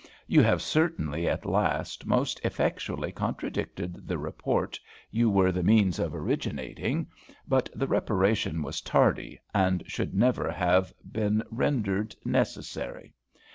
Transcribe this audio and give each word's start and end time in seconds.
"You 0.25 0.41
have 0.41 0.63
certainly 0.63 1.29
at 1.29 1.45
last 1.45 2.07
most 2.07 2.41
effectually 2.43 3.11
contradicted 3.11 4.07
the 4.07 4.17
report 4.17 4.79
you 5.11 5.29
were 5.29 5.51
the 5.51 5.61
means 5.61 5.99
of 5.99 6.15
originating, 6.15 7.05
but 7.47 7.69
the 7.75 7.85
reparation 7.85 8.63
was 8.63 8.81
tardy, 8.81 9.39
and 9.53 9.83
should 9.85 10.15
never 10.15 10.49
have 10.51 10.91
been 11.07 11.43
rendered 11.51 12.15
necessary. 12.25 13.13